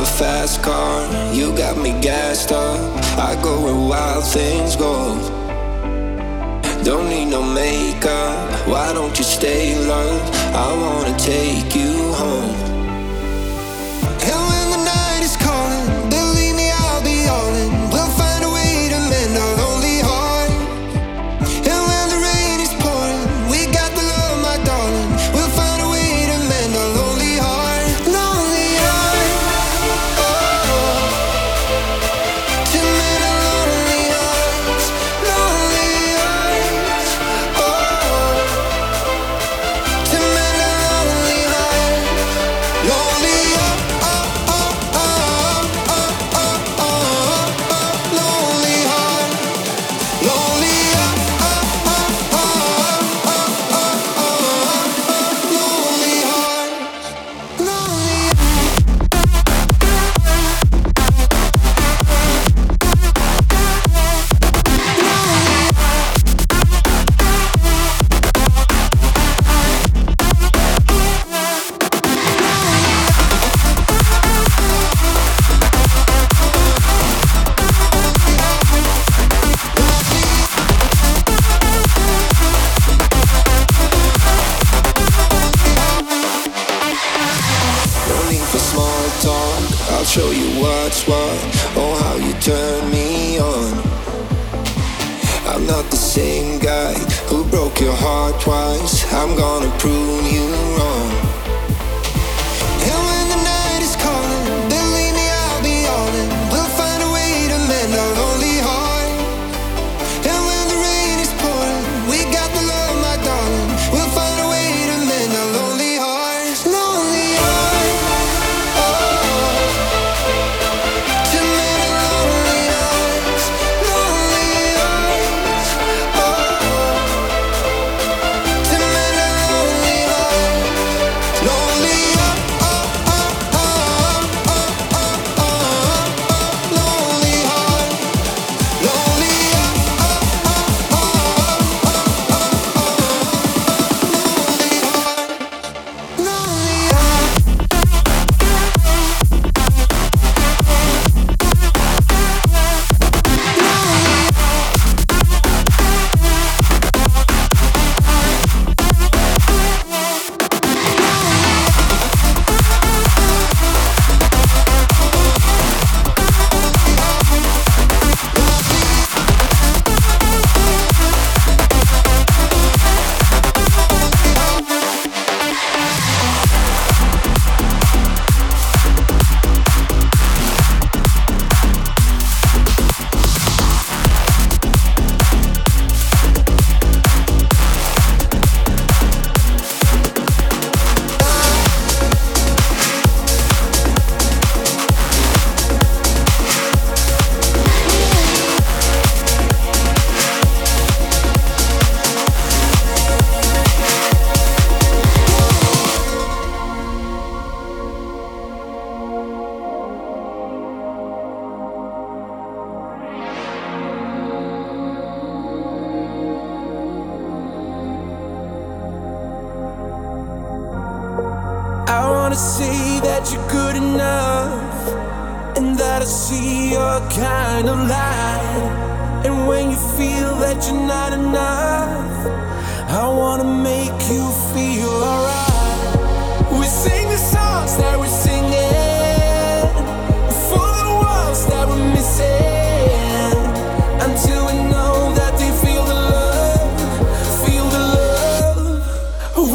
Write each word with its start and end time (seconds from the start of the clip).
a 0.00 0.06
fast 0.06 0.62
car, 0.62 1.06
you 1.34 1.54
got 1.56 1.76
me 1.76 1.90
gassed 2.00 2.52
up. 2.52 2.80
I 3.18 3.38
go 3.42 3.62
where 3.64 3.74
wild 3.74 4.24
things 4.24 4.74
go. 4.74 5.14
Don't 6.82 7.08
need 7.10 7.26
no 7.26 7.42
makeup, 7.42 8.66
why 8.66 8.92
don't 8.94 9.16
you 9.18 9.24
stay 9.24 9.76
love? 9.86 10.22
I 10.54 10.72
wanna 10.82 11.18
take 11.18 11.74
you 11.76 12.12
home. 12.14 12.69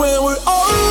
And 0.03 0.39
all 0.45 0.84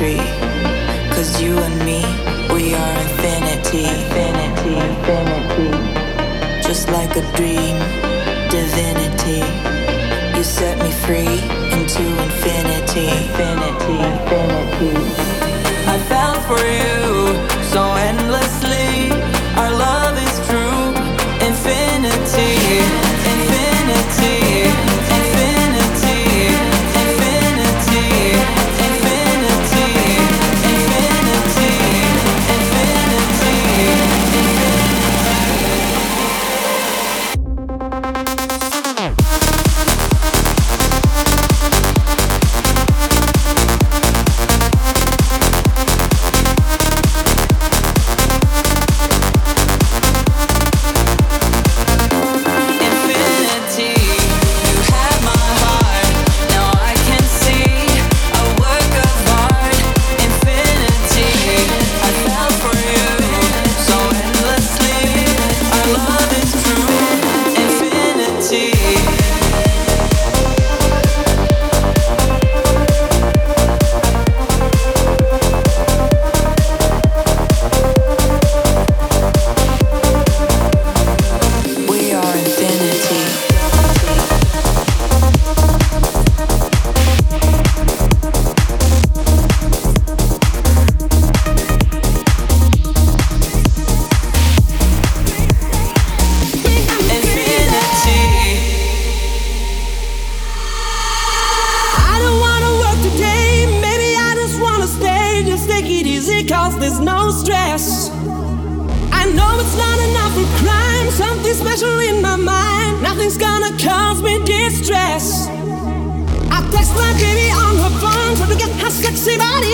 mystery. 0.00 0.16
Cause 1.14 1.40
you 1.40 1.56
and 1.58 1.78
me, 1.84 2.02
we 2.54 2.74
are 2.74 2.94
infinity. 3.00 3.84
Infinity, 3.84 4.74
infinity. 4.88 5.70
Just 6.62 6.88
like 6.90 7.16
a 7.16 7.24
dream, 7.36 7.76
divinity. 8.50 9.42
You 10.36 10.44
set 10.44 10.78
me 10.82 10.90
free 10.90 11.40
into 11.76 12.02
infinity. 12.22 13.08
Infinity, 13.08 13.96
infinity. 14.12 14.94
I 15.86 15.98
fell 16.08 16.34
for 16.48 16.62
you 16.64 17.34
so 17.72 17.82
endlessly. 18.08 19.10
Our 19.56 19.70
love 19.70 20.16
is 20.16 20.36
true, 20.48 20.94
infinity. 21.46 23.09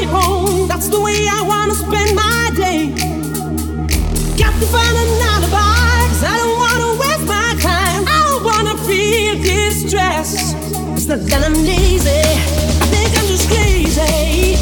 home. 0.04 0.68
That's 0.68 0.88
the 0.88 1.00
way 1.00 1.26
I 1.28 1.42
wanna 1.42 1.74
spend 1.74 2.14
my 2.14 2.50
day. 2.54 2.88
Got 4.36 4.54
to 4.60 4.66
find 4.66 4.96
another 5.06 5.50
box. 5.50 6.22
I 6.22 6.36
don't 6.40 6.58
wanna 6.64 7.00
waste 7.00 7.26
my 7.26 7.54
time. 7.60 8.04
I 8.06 8.18
don't 8.28 8.44
wanna 8.44 8.76
feel 8.84 9.34
distressed. 9.42 10.56
It's 10.96 11.06
not 11.06 11.20
that 11.30 11.44
I'm 11.44 11.54
lazy. 11.54 12.10
I 12.82 12.86
think 12.92 13.18
I'm 13.18 13.26
just 13.26 13.48
crazy. 13.48 14.55